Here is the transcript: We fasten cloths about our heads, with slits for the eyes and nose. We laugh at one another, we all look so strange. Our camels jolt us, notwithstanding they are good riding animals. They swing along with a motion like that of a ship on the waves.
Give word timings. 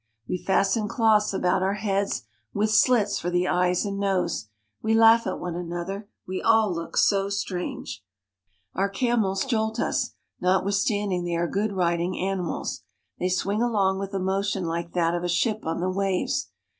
We 0.27 0.39
fasten 0.39 0.87
cloths 0.87 1.31
about 1.31 1.61
our 1.61 1.75
heads, 1.75 2.23
with 2.55 2.71
slits 2.71 3.19
for 3.19 3.29
the 3.29 3.47
eyes 3.47 3.85
and 3.85 3.99
nose. 3.99 4.47
We 4.81 4.95
laugh 4.95 5.27
at 5.27 5.39
one 5.39 5.53
another, 5.55 6.09
we 6.25 6.41
all 6.41 6.73
look 6.73 6.97
so 6.97 7.29
strange. 7.29 8.03
Our 8.73 8.89
camels 8.89 9.45
jolt 9.45 9.79
us, 9.79 10.15
notwithstanding 10.39 11.23
they 11.23 11.35
are 11.35 11.47
good 11.47 11.73
riding 11.73 12.17
animals. 12.17 12.81
They 13.19 13.29
swing 13.29 13.61
along 13.61 13.99
with 13.99 14.15
a 14.15 14.19
motion 14.19 14.65
like 14.65 14.93
that 14.93 15.13
of 15.13 15.23
a 15.23 15.29
ship 15.29 15.67
on 15.67 15.81
the 15.81 15.91
waves. 15.91 16.49